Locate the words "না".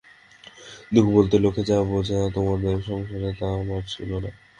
4.15-4.31